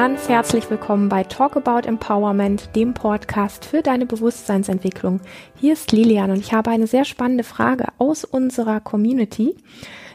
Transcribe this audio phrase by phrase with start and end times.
[0.00, 5.20] ganz herzlich willkommen bei Talk About Empowerment, dem Podcast für deine Bewusstseinsentwicklung.
[5.56, 9.56] Hier ist Lilian und ich habe eine sehr spannende Frage aus unserer Community.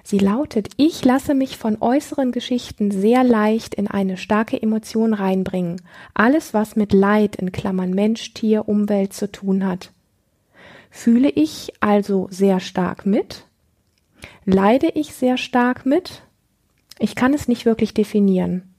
[0.02, 5.82] Sie lautet, ich lasse mich von äußeren Geschichten sehr leicht in eine starke Emotion reinbringen.
[6.14, 9.92] Alles, was mit Leid in Klammern Mensch, Tier, Umwelt zu tun hat.
[10.92, 13.44] Fühle ich also sehr stark mit?
[14.46, 16.22] Leide ich sehr stark mit?
[17.00, 18.73] Ich kann es nicht wirklich definieren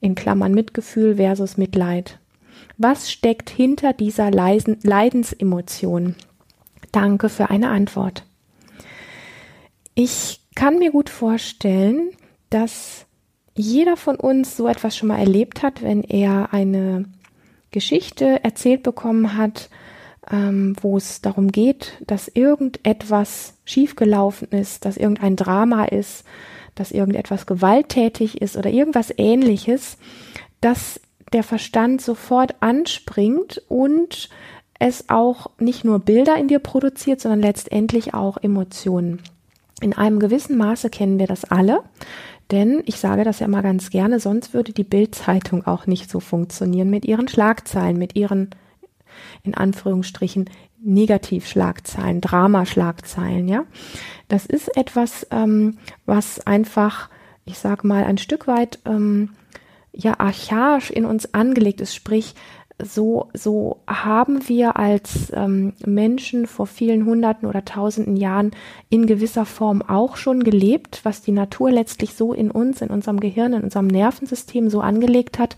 [0.00, 2.18] in Klammern Mitgefühl versus Mitleid.
[2.76, 6.14] Was steckt hinter dieser Leisen, Leidensemotion?
[6.92, 8.24] Danke für eine Antwort.
[9.94, 12.10] Ich kann mir gut vorstellen,
[12.50, 13.06] dass
[13.54, 17.06] jeder von uns so etwas schon mal erlebt hat, wenn er eine
[17.70, 19.68] Geschichte erzählt bekommen hat,
[20.30, 26.24] ähm, wo es darum geht, dass irgendetwas schiefgelaufen ist, dass irgendein Drama ist,
[26.78, 29.98] dass irgendetwas gewalttätig ist oder irgendwas ähnliches,
[30.60, 31.00] dass
[31.32, 34.28] der Verstand sofort anspringt und
[34.78, 39.20] es auch nicht nur Bilder in dir produziert, sondern letztendlich auch Emotionen.
[39.80, 41.82] In einem gewissen Maße kennen wir das alle,
[42.50, 46.20] denn ich sage das ja mal ganz gerne, sonst würde die Bildzeitung auch nicht so
[46.20, 48.50] funktionieren mit ihren Schlagzeilen, mit ihren
[49.42, 50.48] in Anführungsstrichen
[50.82, 53.64] Negativschlagzeilen, Dramaschlagzeilen, ja.
[54.28, 57.08] Das ist etwas, ähm, was einfach,
[57.44, 59.30] ich sag mal, ein Stück weit ähm,
[59.92, 62.34] ja archaisch in uns angelegt ist, sprich,
[62.80, 68.52] so, so haben wir als ähm, Menschen vor vielen Hunderten oder tausenden Jahren
[68.88, 73.18] in gewisser Form auch schon gelebt, was die Natur letztlich so in uns, in unserem
[73.18, 75.56] Gehirn, in unserem Nervensystem so angelegt hat,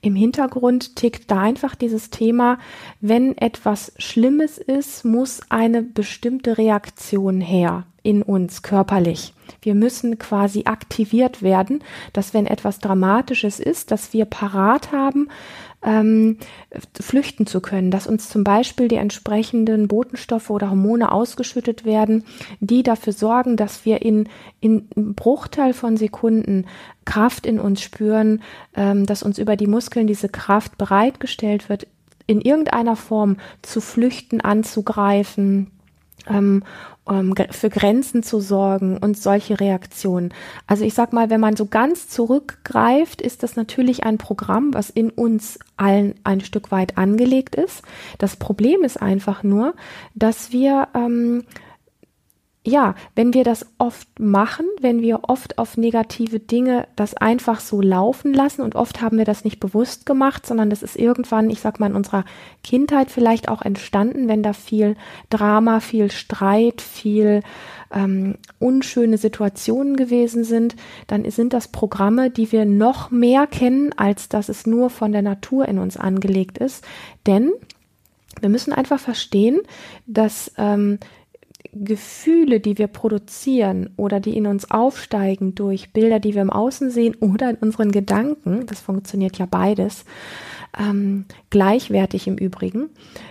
[0.00, 2.58] im Hintergrund tickt da einfach dieses Thema,
[3.00, 9.34] wenn etwas Schlimmes ist, muss eine bestimmte Reaktion her in uns körperlich.
[9.62, 11.82] Wir müssen quasi aktiviert werden,
[12.12, 15.28] dass wenn etwas Dramatisches ist, dass wir parat haben,
[15.82, 16.38] ähm,
[17.00, 22.24] flüchten zu können, dass uns zum Beispiel die entsprechenden Botenstoffe oder Hormone ausgeschüttet werden,
[22.60, 24.28] die dafür sorgen, dass wir in,
[24.60, 26.66] in Bruchteil von Sekunden
[27.04, 28.42] Kraft in uns spüren,
[28.74, 31.86] ähm, dass uns über die Muskeln diese Kraft bereitgestellt wird,
[32.26, 35.70] in irgendeiner Form zu flüchten, anzugreifen,
[36.28, 36.62] ähm,
[37.04, 40.32] um für Grenzen zu sorgen und solche Reaktionen.
[40.66, 44.90] Also ich sag mal, wenn man so ganz zurückgreift, ist das natürlich ein Programm, was
[44.90, 47.82] in uns allen ein Stück weit angelegt ist.
[48.18, 49.74] Das Problem ist einfach nur,
[50.14, 51.44] dass wir ähm,
[52.62, 57.80] ja, wenn wir das oft machen, wenn wir oft auf negative Dinge das einfach so
[57.80, 61.60] laufen lassen und oft haben wir das nicht bewusst gemacht, sondern das ist irgendwann, ich
[61.60, 62.26] sag mal, in unserer
[62.62, 64.96] Kindheit vielleicht auch entstanden, wenn da viel
[65.30, 67.42] Drama, viel Streit, viel
[67.90, 74.28] ähm, unschöne Situationen gewesen sind, dann sind das Programme, die wir noch mehr kennen, als
[74.28, 76.84] dass es nur von der Natur in uns angelegt ist.
[77.26, 77.52] Denn
[78.40, 79.60] wir müssen einfach verstehen,
[80.06, 80.98] dass ähm,
[81.72, 86.90] Gefühle, die wir produzieren oder die in uns aufsteigen durch Bilder, die wir im Außen
[86.90, 90.04] sehen oder in unseren Gedanken, das funktioniert ja beides,
[90.78, 92.90] ähm, gleichwertig im Übrigen,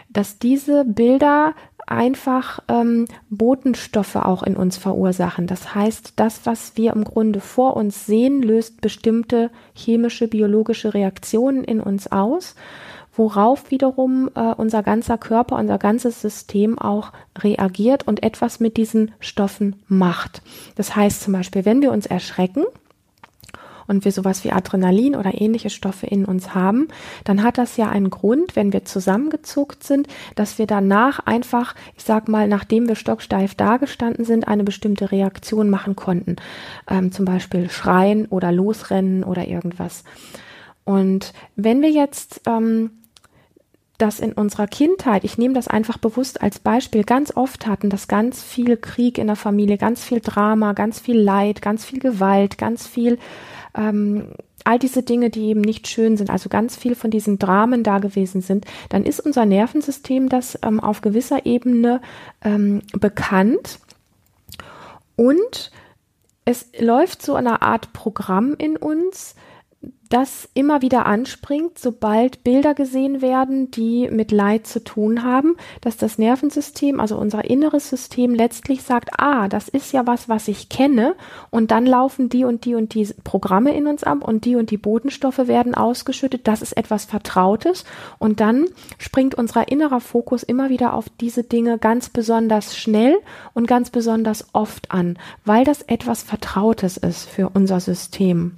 [0.09, 1.53] dass diese Bilder
[1.87, 5.47] einfach ähm, Botenstoffe auch in uns verursachen.
[5.47, 11.63] Das heißt, das, was wir im Grunde vor uns sehen, löst bestimmte chemische, biologische Reaktionen
[11.63, 12.55] in uns aus
[13.19, 19.11] worauf wiederum äh, unser ganzer Körper, unser ganzes System auch reagiert und etwas mit diesen
[19.19, 20.41] Stoffen macht.
[20.75, 22.63] Das heißt zum Beispiel, wenn wir uns erschrecken,
[23.87, 26.89] und wir sowas wie Adrenalin oder ähnliche Stoffe in uns haben,
[27.23, 32.03] dann hat das ja einen Grund, wenn wir zusammengezuckt sind, dass wir danach einfach, ich
[32.03, 36.35] sag mal, nachdem wir stocksteif dagestanden sind, eine bestimmte Reaktion machen konnten.
[36.87, 40.03] Ähm, zum Beispiel schreien oder losrennen oder irgendwas.
[40.85, 42.91] Und wenn wir jetzt ähm,
[43.99, 48.07] das in unserer Kindheit, ich nehme das einfach bewusst als Beispiel, ganz oft hatten, dass
[48.07, 52.57] ganz viel Krieg in der Familie, ganz viel Drama, ganz viel Leid, ganz viel Gewalt,
[52.57, 53.19] ganz viel
[53.75, 54.31] ähm,
[54.63, 57.99] all diese Dinge, die eben nicht schön sind, also ganz viel von diesen Dramen da
[57.99, 62.01] gewesen sind, dann ist unser Nervensystem das ähm, auf gewisser Ebene
[62.43, 63.79] ähm, bekannt.
[65.15, 65.71] Und
[66.45, 69.35] es läuft so eine Art Programm in uns,
[70.09, 75.97] das immer wieder anspringt, sobald Bilder gesehen werden, die mit Leid zu tun haben, dass
[75.97, 80.67] das Nervensystem, also unser inneres System letztlich sagt, ah, das ist ja was, was ich
[80.67, 81.15] kenne
[81.51, 84.71] und dann laufen die und die und die Programme in uns ab und die und
[84.71, 87.85] die Botenstoffe werden ausgeschüttet, das ist etwas Vertrautes
[88.17, 88.65] und dann
[88.97, 93.15] springt unser innerer Fokus immer wieder auf diese Dinge ganz besonders schnell
[93.53, 98.57] und ganz besonders oft an, weil das etwas Vertrautes ist für unser System.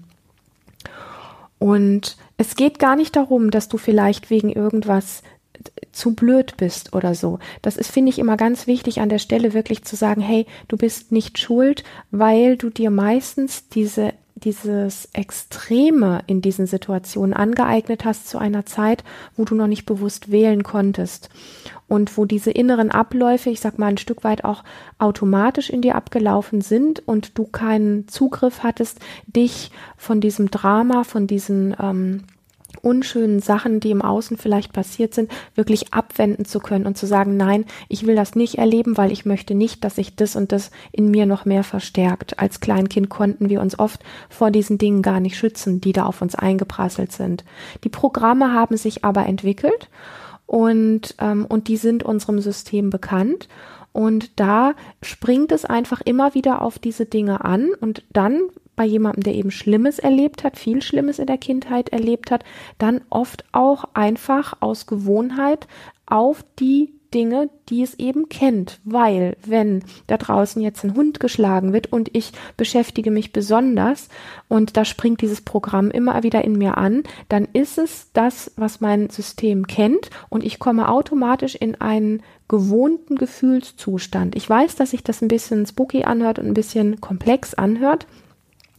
[1.61, 5.21] Und es geht gar nicht darum, dass du vielleicht wegen irgendwas
[5.91, 7.37] zu blöd bist oder so.
[7.61, 10.75] Das ist, finde ich, immer ganz wichtig an der Stelle wirklich zu sagen, hey, du
[10.75, 14.13] bist nicht schuld, weil du dir meistens diese
[14.43, 19.03] dieses Extreme in diesen Situationen angeeignet hast zu einer Zeit,
[19.35, 21.29] wo du noch nicht bewusst wählen konntest
[21.88, 24.63] und wo diese inneren Abläufe, ich sag mal, ein Stück weit auch
[24.97, 31.27] automatisch in dir abgelaufen sind und du keinen Zugriff hattest, dich von diesem Drama, von
[31.27, 32.23] diesen ähm,
[32.81, 37.38] unschönen Sachen, die im Außen vielleicht passiert sind, wirklich abwenden zu können und zu sagen,
[37.38, 40.72] nein, ich will das nicht erleben, weil ich möchte nicht, dass sich das und das
[40.92, 42.39] in mir noch mehr verstärkt.
[42.39, 46.22] Als Kleinkind konnten wir uns oft vor diesen Dingen gar nicht schützen, die da auf
[46.22, 47.44] uns eingeprasselt sind.
[47.83, 49.89] Die Programme haben sich aber entwickelt
[50.45, 53.48] und, ähm, und die sind unserem System bekannt.
[53.94, 58.39] Und da springt es einfach immer wieder auf diese Dinge an und dann
[58.81, 62.44] bei jemandem, der eben Schlimmes erlebt hat, viel Schlimmes in der Kindheit erlebt hat,
[62.80, 65.68] dann oft auch einfach aus Gewohnheit
[66.07, 71.74] auf die Dinge, die es eben kennt, weil wenn da draußen jetzt ein Hund geschlagen
[71.74, 74.10] wird und ich beschäftige mich besonders
[74.48, 78.81] und da springt dieses Programm immer wieder in mir an, dann ist es das, was
[78.81, 84.36] mein System kennt und ich komme automatisch in einen gewohnten Gefühlszustand.
[84.36, 88.07] Ich weiß, dass sich das ein bisschen spooky anhört und ein bisschen komplex anhört.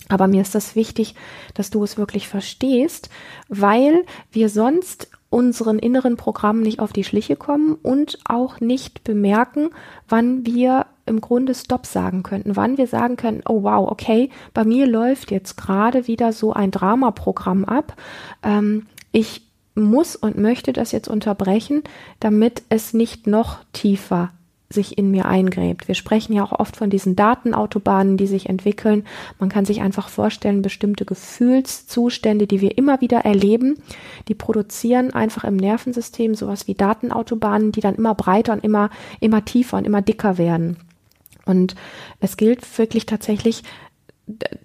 [0.09, 1.15] Aber mir ist das wichtig,
[1.55, 3.09] dass du es wirklich verstehst,
[3.49, 9.71] weil wir sonst unseren inneren Programmen nicht auf die Schliche kommen und auch nicht bemerken,
[10.07, 14.65] wann wir im Grunde Stopp sagen könnten, wann wir sagen können, oh wow, okay, bei
[14.65, 17.97] mir läuft jetzt gerade wieder so ein Dramaprogramm ab.
[18.43, 19.43] Ähm, ich
[19.75, 21.83] muss und möchte das jetzt unterbrechen,
[22.21, 24.33] damit es nicht noch tiefer
[24.73, 25.89] sich in mir eingräbt.
[25.89, 29.05] Wir sprechen ja auch oft von diesen Datenautobahnen, die sich entwickeln.
[29.39, 33.77] Man kann sich einfach vorstellen, bestimmte Gefühlszustände, die wir immer wieder erleben,
[34.29, 38.91] die produzieren einfach im Nervensystem sowas wie Datenautobahnen, die dann immer breiter und immer,
[39.21, 40.77] immer tiefer und immer dicker werden.
[41.45, 41.75] Und
[42.21, 43.63] es gilt wirklich tatsächlich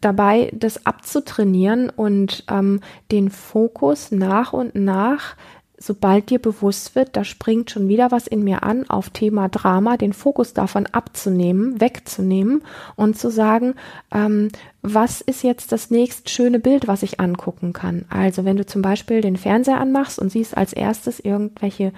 [0.01, 2.81] dabei, das abzutrainieren und ähm,
[3.11, 5.35] den Fokus nach und nach
[5.77, 9.97] sobald dir bewusst wird, da springt schon wieder was in mir an auf Thema Drama,
[9.97, 12.63] den Fokus davon abzunehmen, wegzunehmen
[12.95, 13.75] und zu sagen,
[14.11, 14.49] ähm,
[14.81, 18.05] was ist jetzt das nächst schöne Bild, was ich angucken kann?
[18.09, 21.93] Also wenn du zum Beispiel den Fernseher anmachst und siehst als erstes irgendwelche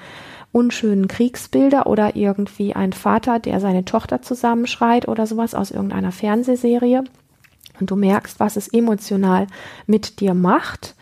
[0.52, 7.04] unschönen Kriegsbilder oder irgendwie ein Vater, der seine Tochter zusammenschreit oder sowas aus irgendeiner Fernsehserie
[7.80, 9.48] und du merkst, was es emotional
[9.86, 10.96] mit dir macht,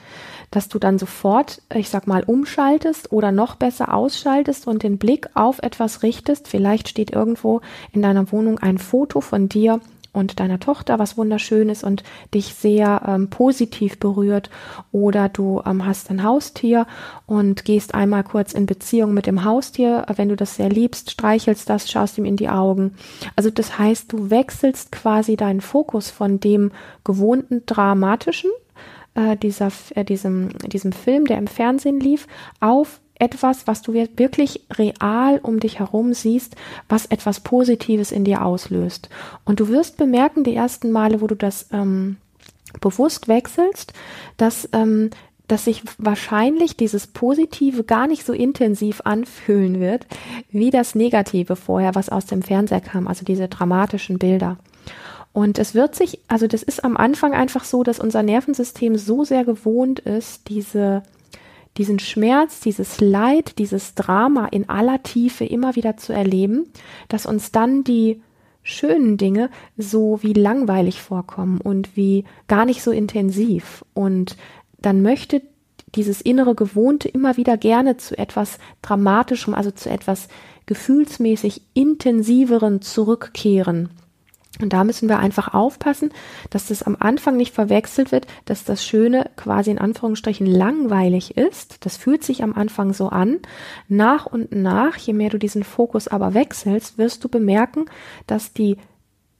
[0.51, 5.29] dass du dann sofort, ich sag mal, umschaltest oder noch besser ausschaltest und den Blick
[5.33, 6.47] auf etwas richtest.
[6.47, 7.61] Vielleicht steht irgendwo
[7.91, 9.81] in deiner Wohnung ein Foto von dir
[10.17, 12.03] und deiner Tochter, was wunderschön ist und
[12.33, 14.49] dich sehr ähm, positiv berührt.
[14.91, 16.87] Oder du ähm, hast ein Haustier
[17.25, 20.05] und gehst einmal kurz in Beziehung mit dem Haustier.
[20.15, 22.95] Wenn du das sehr liebst, streichelst das, schaust ihm in die Augen.
[23.35, 26.71] Also das heißt, du wechselst quasi deinen Fokus von dem
[27.03, 28.49] gewohnten dramatischen
[29.17, 32.27] äh, dieser, äh, diesem, diesem Film, der im Fernsehen lief,
[32.59, 36.55] auf etwas, was du wirklich real um dich herum siehst,
[36.87, 39.09] was etwas Positives in dir auslöst.
[39.43, 42.17] Und du wirst bemerken, die ersten Male, wo du das ähm,
[42.79, 43.93] bewusst wechselst,
[44.37, 45.09] dass ähm,
[45.47, 50.05] dass sich wahrscheinlich dieses Positive gar nicht so intensiv anfühlen wird,
[50.51, 54.57] wie das Negative vorher, was aus dem Fernseher kam, also diese dramatischen Bilder.
[55.37, 59.23] Und es wird sich, also das ist am Anfang einfach so, dass unser Nervensystem so
[59.23, 61.03] sehr gewohnt ist, diese,
[61.77, 66.65] diesen Schmerz, dieses Leid, dieses Drama in aller Tiefe immer wieder zu erleben,
[67.07, 68.19] dass uns dann die
[68.63, 73.85] schönen Dinge so wie langweilig vorkommen und wie gar nicht so intensiv.
[73.93, 74.37] Und
[74.79, 75.43] dann möchte
[75.93, 80.29] dieses innere Gewohnte immer wieder gerne zu etwas Dramatischem, also zu etwas
[80.65, 83.89] gefühlsmäßig intensiveren zurückkehren.
[84.61, 86.11] Und da müssen wir einfach aufpassen,
[86.49, 91.85] dass das am Anfang nicht verwechselt wird, dass das Schöne quasi in Anführungsstrichen langweilig ist.
[91.85, 93.39] Das fühlt sich am Anfang so an.
[93.87, 97.85] Nach und nach, je mehr du diesen Fokus aber wechselst, wirst du bemerken,
[98.25, 98.77] dass die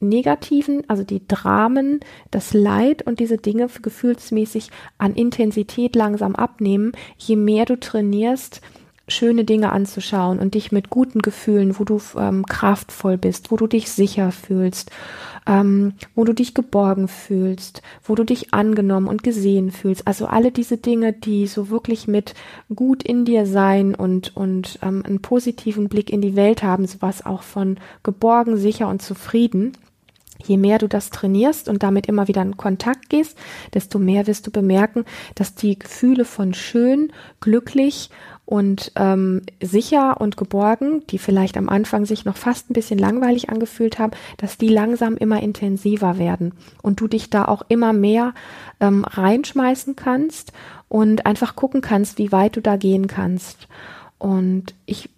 [0.00, 2.00] negativen, also die Dramen,
[2.30, 8.60] das Leid und diese Dinge gefühlsmäßig an Intensität langsam abnehmen, je mehr du trainierst,
[9.08, 13.66] schöne Dinge anzuschauen und dich mit guten Gefühlen, wo du ähm, kraftvoll bist, wo du
[13.66, 14.90] dich sicher fühlst,
[15.46, 20.06] ähm, wo du dich geborgen fühlst, wo du dich angenommen und gesehen fühlst.
[20.06, 22.34] Also alle diese Dinge, die so wirklich mit
[22.74, 27.24] gut in dir sein und, und ähm, einen positiven Blick in die Welt haben, sowas
[27.24, 29.72] auch von geborgen, sicher und zufrieden
[30.44, 33.36] Je mehr du das trainierst und damit immer wieder in Kontakt gehst,
[33.74, 38.10] desto mehr wirst du bemerken, dass die Gefühle von schön, glücklich
[38.48, 43.50] und ähm, sicher und geborgen, die vielleicht am Anfang sich noch fast ein bisschen langweilig
[43.50, 48.32] angefühlt haben, dass die langsam immer intensiver werden und du dich da auch immer mehr
[48.80, 50.52] ähm, reinschmeißen kannst
[50.88, 53.68] und einfach gucken kannst, wie weit du da gehen kannst.
[54.16, 55.10] Und ich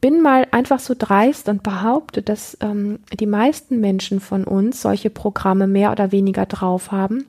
[0.00, 5.10] bin mal einfach so dreist und behaupte, dass ähm, die meisten Menschen von uns solche
[5.10, 7.26] Programme mehr oder weniger drauf haben,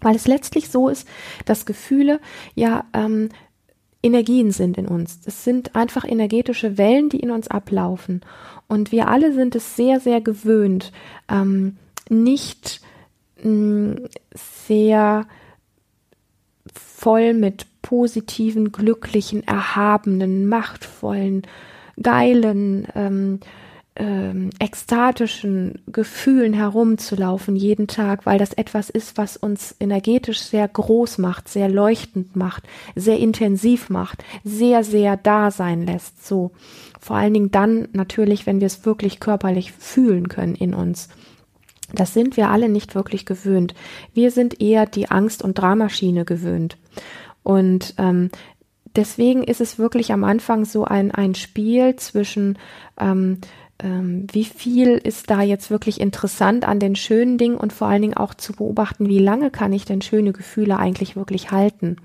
[0.00, 1.08] weil es letztlich so ist,
[1.44, 2.20] dass Gefühle
[2.54, 3.30] ja ähm,
[4.02, 5.20] Energien sind in uns.
[5.20, 8.22] Das sind einfach energetische Wellen, die in uns ablaufen.
[8.66, 10.92] Und wir alle sind es sehr, sehr gewöhnt,
[11.30, 11.76] ähm,
[12.08, 12.80] nicht
[13.42, 15.26] mh, mm, sehr
[16.72, 21.42] voll mit positiven, glücklichen, erhabenen, machtvollen,
[22.00, 23.40] geilen, ähm,
[23.96, 31.18] ähm, ekstatischen Gefühlen herumzulaufen jeden Tag, weil das etwas ist, was uns energetisch sehr groß
[31.18, 36.26] macht, sehr leuchtend macht, sehr intensiv macht, sehr, sehr da sein lässt.
[36.26, 36.52] So.
[37.00, 41.08] Vor allen Dingen dann natürlich, wenn wir es wirklich körperlich fühlen können in uns.
[41.92, 43.74] Das sind wir alle nicht wirklich gewöhnt.
[44.14, 46.78] Wir sind eher die Angst- und Dramaschine gewöhnt.
[47.42, 48.30] Und ähm,
[48.94, 52.58] deswegen ist es wirklich am Anfang so ein, ein Spiel zwischen
[52.98, 53.38] ähm,
[53.82, 58.02] ähm, wie viel ist da jetzt wirklich interessant an den schönen Dingen und vor allen
[58.02, 61.96] Dingen auch zu beobachten, wie lange kann ich denn schöne Gefühle eigentlich wirklich halten.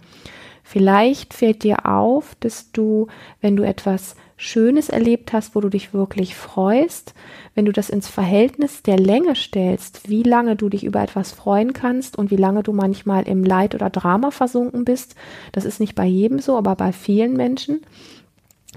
[0.64, 3.08] Vielleicht fällt dir auf, dass du,
[3.40, 7.14] wenn du etwas Schönes erlebt hast, wo du dich wirklich freust,
[7.54, 11.72] wenn du das ins Verhältnis der Länge stellst, wie lange du dich über etwas freuen
[11.72, 15.16] kannst und wie lange du manchmal im Leid oder Drama versunken bist,
[15.52, 17.82] das ist nicht bei jedem so, aber bei vielen Menschen,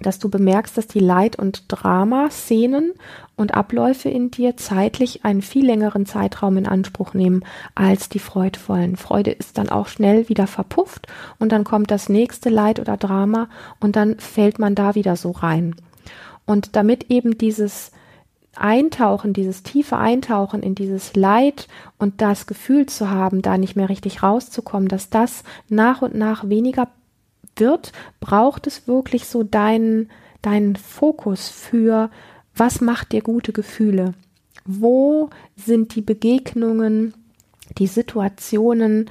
[0.02, 2.93] dass du bemerkst, dass die Leid- und Drama-Szenen
[3.37, 8.97] und Abläufe in dir zeitlich einen viel längeren Zeitraum in Anspruch nehmen als die freudvollen.
[8.97, 11.07] Freude ist dann auch schnell wieder verpufft
[11.38, 13.49] und dann kommt das nächste Leid oder Drama
[13.81, 15.76] und dann fällt man da wieder so rein.
[16.47, 17.93] Und damit eben dieses
[18.57, 23.88] Eintauchen, dieses tiefe Eintauchen in dieses Leid und das Gefühl zu haben, da nicht mehr
[23.88, 26.88] richtig rauszukommen, dass das nach und nach weniger
[27.60, 30.10] wird, braucht es wirklich so deinen,
[30.42, 32.10] deinen Fokus für,
[32.54, 34.14] was macht dir gute Gefühle?
[34.64, 37.14] Wo sind die Begegnungen,
[37.78, 39.10] die Situationen,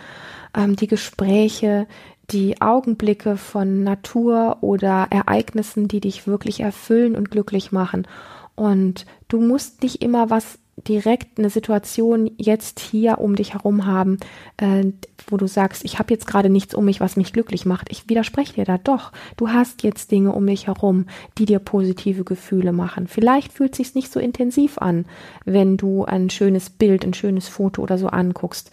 [0.55, 1.87] ähm, die Gespräche,
[2.29, 8.07] die Augenblicke von Natur oder Ereignissen, die dich wirklich erfüllen und glücklich machen?
[8.55, 14.17] Und du musst nicht immer was direkt eine Situation jetzt hier um dich herum haben,
[14.57, 14.85] äh,
[15.27, 17.87] wo du sagst, ich habe jetzt gerade nichts um mich, was mich glücklich macht.
[17.91, 19.11] Ich widerspreche dir da doch.
[19.37, 21.05] Du hast jetzt Dinge um dich herum,
[21.37, 23.07] die dir positive Gefühle machen.
[23.07, 25.05] Vielleicht fühlt es sich nicht so intensiv an,
[25.45, 28.69] wenn du ein schönes Bild, ein schönes Foto oder so anguckst.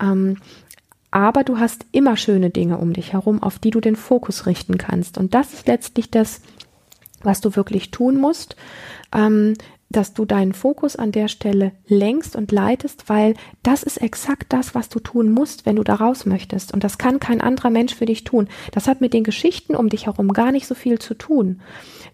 [0.00, 0.36] Ähm,
[1.10, 4.76] aber du hast immer schöne Dinge um dich herum, auf die du den Fokus richten
[4.76, 5.16] kannst.
[5.16, 6.42] Und das ist letztlich das,
[7.22, 8.56] was du wirklich tun musst.
[9.14, 9.54] Ähm,
[9.88, 14.74] dass du deinen Fokus an der Stelle lenkst und leitest, weil das ist exakt das,
[14.74, 16.74] was du tun musst, wenn du da raus möchtest.
[16.74, 18.48] Und das kann kein anderer Mensch für dich tun.
[18.72, 21.60] Das hat mit den Geschichten um dich herum gar nicht so viel zu tun.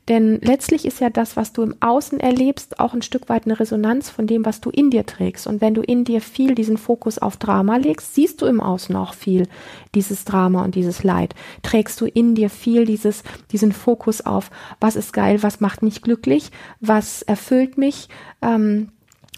[0.08, 3.60] Denn letztlich ist ja das, was du im Außen erlebst, auch ein Stück weit eine
[3.60, 5.46] Resonanz von dem, was du in dir trägst.
[5.46, 8.96] Und wenn du in dir viel diesen Fokus auf Drama legst, siehst du im Außen
[8.96, 9.46] auch viel
[9.94, 11.36] dieses Drama und dieses Leid.
[11.62, 14.50] Trägst du in dir viel dieses, diesen Fokus auf,
[14.80, 16.50] was ist geil, was macht mich glücklich,
[16.80, 18.08] was erfüllt mich,
[18.40, 18.88] ähm,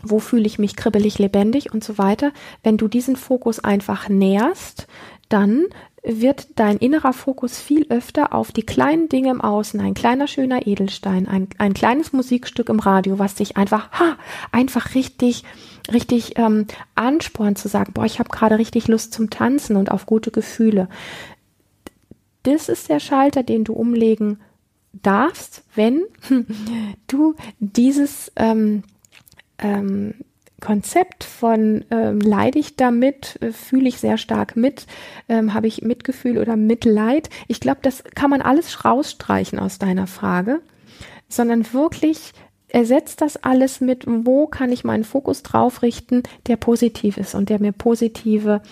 [0.02, 2.32] wo fühle ich mich kribbelig lebendig und so weiter.
[2.62, 4.86] Wenn du diesen Fokus einfach nährst,
[5.28, 5.64] dann
[6.06, 10.66] wird dein innerer Fokus viel öfter auf die kleinen Dinge im Außen, ein kleiner schöner
[10.66, 14.18] Edelstein, ein, ein kleines Musikstück im Radio, was dich einfach, ha,
[14.52, 15.44] einfach richtig,
[15.90, 20.04] richtig ähm, anspornt zu sagen, boah, ich habe gerade richtig Lust zum Tanzen und auf
[20.04, 20.88] gute Gefühle.
[22.42, 24.40] Das ist der Schalter, den du umlegen
[25.02, 26.02] darfst, wenn
[27.06, 28.82] du dieses ähm,
[29.58, 30.14] ähm,
[30.60, 34.86] Konzept von ähm, leide ich damit, äh, fühle ich sehr stark mit,
[35.28, 37.28] ähm, habe ich Mitgefühl oder Mitleid.
[37.48, 40.60] Ich glaube, das kann man alles rausstreichen aus deiner Frage,
[41.28, 42.32] sondern wirklich
[42.68, 47.48] ersetzt das alles mit, wo kann ich meinen Fokus drauf richten, der positiv ist und
[47.48, 48.62] der mir positive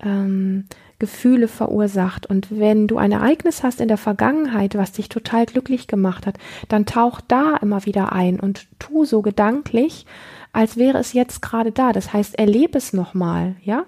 [0.00, 0.66] ähm,
[1.02, 2.26] Gefühle verursacht.
[2.26, 6.36] Und wenn du ein Ereignis hast in der Vergangenheit, was dich total glücklich gemacht hat,
[6.68, 10.06] dann tauch da immer wieder ein und tu so gedanklich,
[10.52, 11.92] als wäre es jetzt gerade da.
[11.92, 13.84] Das heißt, erlebe es nochmal, ja.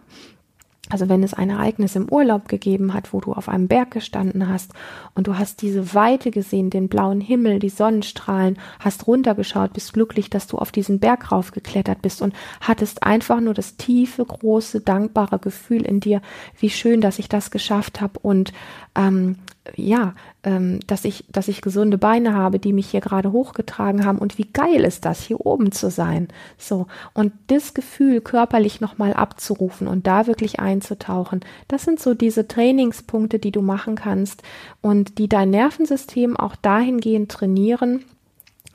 [0.94, 4.48] Also wenn es ein Ereignis im Urlaub gegeben hat, wo du auf einem Berg gestanden
[4.48, 4.70] hast
[5.16, 10.30] und du hast diese Weite gesehen, den blauen Himmel, die Sonnenstrahlen, hast runtergeschaut, bist glücklich,
[10.30, 15.40] dass du auf diesen Berg raufgeklettert bist und hattest einfach nur das tiefe, große, dankbare
[15.40, 16.22] Gefühl in dir,
[16.60, 18.52] wie schön, dass ich das geschafft habe und
[18.94, 19.34] ähm,
[19.76, 24.18] ja, ähm, dass ich, dass ich gesunde Beine habe, die mich hier gerade hochgetragen haben
[24.18, 26.28] und wie geil ist das, hier oben zu sein.
[26.58, 26.86] So.
[27.14, 33.38] Und das Gefühl körperlich nochmal abzurufen und da wirklich einzutauchen, das sind so diese Trainingspunkte,
[33.38, 34.42] die du machen kannst
[34.82, 38.04] und die dein Nervensystem auch dahingehend trainieren,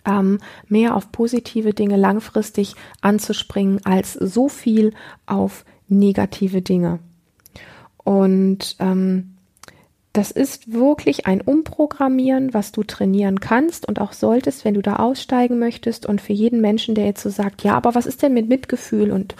[0.05, 4.93] ähm, mehr auf positive Dinge langfristig anzuspringen als so viel
[5.27, 6.99] auf negative Dinge.
[8.03, 9.35] Und ähm,
[10.19, 14.97] das ist wirklich ein Umprogrammieren, was du trainieren kannst und auch solltest, wenn du da
[14.97, 16.05] aussteigen möchtest.
[16.05, 19.11] Und für jeden Menschen, der jetzt so sagt, ja, aber was ist denn mit Mitgefühl
[19.11, 19.35] und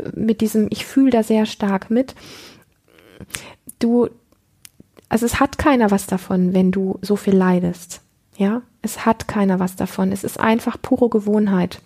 [0.00, 2.16] äh, mit diesem, ich fühle da sehr stark mit.
[3.78, 4.08] Du,
[5.08, 8.00] also es hat keiner was davon, wenn du so viel leidest.
[8.36, 10.10] Ja, es hat keiner was davon.
[10.10, 11.80] Es ist einfach pure Gewohnheit.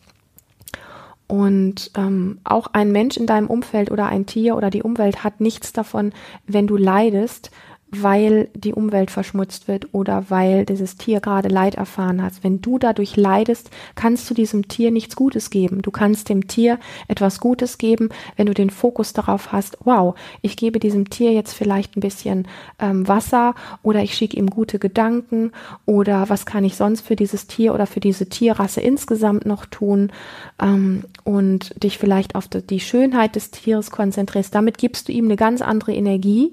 [1.27, 5.43] Und ähm, auch ein Mensch in deinem Umfeld oder ein Tier oder die Umwelt hat
[5.43, 6.15] nichts davon,
[6.47, 7.51] wenn du leidest,
[7.91, 12.35] weil die Umwelt verschmutzt wird oder weil dieses Tier gerade Leid erfahren hat.
[12.43, 15.81] Wenn du dadurch leidest, kannst du diesem Tier nichts Gutes geben.
[15.81, 16.79] Du kannst dem Tier
[17.09, 21.55] etwas Gutes geben, wenn du den Fokus darauf hast, wow, ich gebe diesem Tier jetzt
[21.55, 22.47] vielleicht ein bisschen
[22.79, 25.53] ähm, Wasser oder ich schicke ihm gute Gedanken
[25.87, 30.13] oder was kann ich sonst für dieses Tier oder für diese Tierrasse insgesamt noch tun
[30.61, 34.55] ähm, und dich vielleicht auf die Schönheit des Tieres konzentrierst.
[34.55, 36.53] Damit gibst du ihm eine ganz andere Energie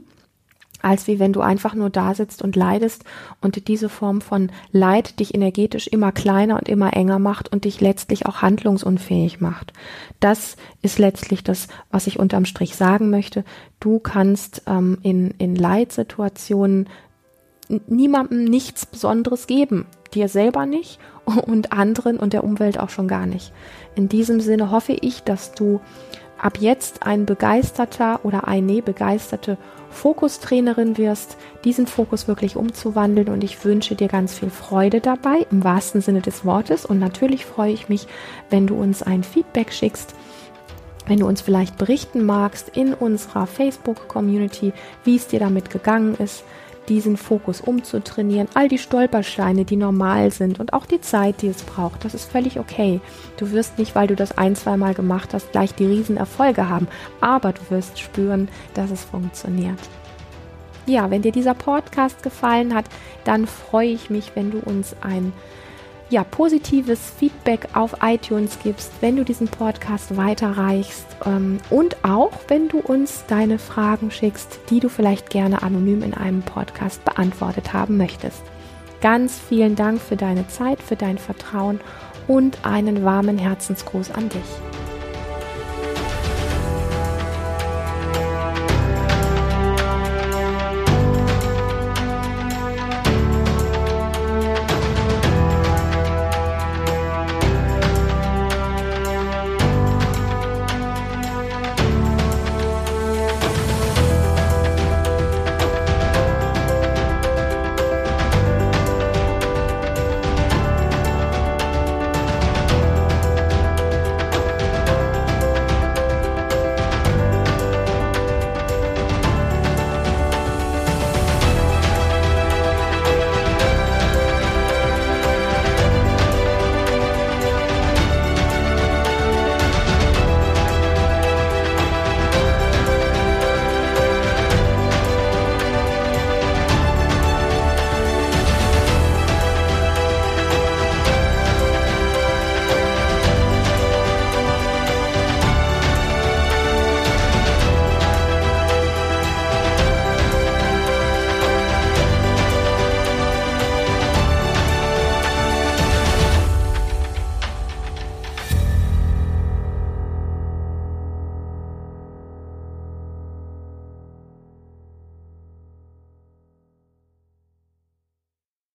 [0.82, 3.04] als wie wenn du einfach nur da sitzt und leidest
[3.42, 7.82] und diese Form von Leid dich energetisch immer kleiner und immer enger macht und dich
[7.82, 9.74] letztlich auch handlungsunfähig macht.
[10.20, 13.44] Das ist letztlich das, was ich unterm Strich sagen möchte.
[13.80, 16.88] Du kannst ähm, in, in Leitsituationen
[17.88, 23.26] niemandem nichts Besonderes geben, dir selber nicht und anderen und der Umwelt auch schon gar
[23.26, 23.52] nicht.
[23.96, 25.80] In diesem Sinne hoffe ich, dass du
[26.38, 29.58] ab jetzt ein begeisterter oder eine begeisterte
[29.90, 33.30] Fokustrainerin wirst, diesen Fokus wirklich umzuwandeln.
[33.30, 36.86] Und ich wünsche dir ganz viel Freude dabei, im wahrsten Sinne des Wortes.
[36.86, 38.08] Und natürlich freue ich mich,
[38.50, 40.14] wenn du uns ein Feedback schickst,
[41.08, 46.44] wenn du uns vielleicht berichten magst in unserer Facebook-Community, wie es dir damit gegangen ist,
[46.90, 51.64] diesen Fokus umzutrainieren, all die Stolpersteine, die normal sind und auch die Zeit, die es
[51.64, 53.02] braucht, das ist völlig okay.
[53.38, 56.88] Du wirst nicht, weil du das ein, zwei Mal gemacht hast, gleich die Riesenerfolge haben,
[57.22, 59.80] aber du wirst spüren, dass es funktioniert.
[60.88, 62.86] Ja, wenn dir dieser Podcast gefallen hat,
[63.24, 65.34] dann freue ich mich, wenn du uns ein
[66.10, 72.68] ja, positives Feedback auf iTunes gibst, wenn du diesen Podcast weiterreichst ähm, und auch wenn
[72.68, 77.98] du uns deine Fragen schickst, die du vielleicht gerne anonym in einem Podcast beantwortet haben
[77.98, 78.44] möchtest.
[79.02, 81.80] Ganz vielen Dank für deine Zeit, für dein Vertrauen
[82.28, 84.75] und einen warmen Herzensgruß an dich.